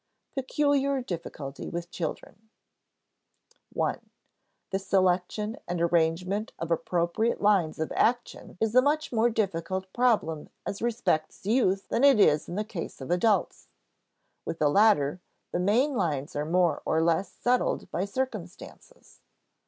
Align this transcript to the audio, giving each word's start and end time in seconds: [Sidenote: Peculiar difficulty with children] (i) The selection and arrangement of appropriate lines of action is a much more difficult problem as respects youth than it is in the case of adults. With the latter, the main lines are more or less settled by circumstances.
[Sidenote: 0.33 0.47
Peculiar 0.47 1.01
difficulty 1.03 1.69
with 1.69 1.91
children] 1.91 2.49
(i) 3.79 3.97
The 4.71 4.79
selection 4.79 5.57
and 5.67 5.79
arrangement 5.79 6.53
of 6.57 6.71
appropriate 6.71 7.39
lines 7.39 7.77
of 7.77 7.91
action 7.91 8.57
is 8.59 8.73
a 8.73 8.81
much 8.81 9.11
more 9.11 9.29
difficult 9.29 9.93
problem 9.93 10.49
as 10.65 10.81
respects 10.81 11.45
youth 11.45 11.87
than 11.89 12.03
it 12.03 12.19
is 12.19 12.49
in 12.49 12.55
the 12.55 12.65
case 12.65 12.99
of 12.99 13.11
adults. 13.11 13.67
With 14.43 14.57
the 14.57 14.69
latter, 14.69 15.21
the 15.51 15.59
main 15.59 15.93
lines 15.93 16.35
are 16.35 16.45
more 16.45 16.81
or 16.83 17.03
less 17.03 17.31
settled 17.33 17.91
by 17.91 18.05
circumstances. 18.05 19.21